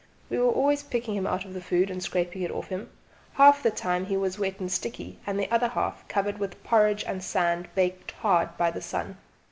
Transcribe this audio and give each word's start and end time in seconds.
We 0.31 0.39
were 0.39 0.49
always 0.49 0.81
picking 0.81 1.13
him 1.15 1.27
out 1.27 1.45
of 1.45 1.53
the 1.53 1.61
food 1.61 1.91
and 1.91 2.01
scraping 2.01 2.41
it 2.41 2.49
off 2.49 2.69
him: 2.69 2.89
half 3.33 3.61
the 3.61 3.69
time 3.69 4.07
he 4.07 4.17
was 4.17 4.39
wet 4.39 4.59
and 4.59 4.71
sticky, 4.71 5.19
and 5.27 5.39
the 5.39 5.51
other 5.51 5.67
half 5.67 6.07
covered 6.07 6.39
with 6.39 6.63
porridge 6.63 7.03
and 7.03 7.23
sand 7.23 7.67
baked 7.75 8.09
hard 8.13 8.57
by 8.57 8.71
the 8.71 8.81
sun. 8.81 9.17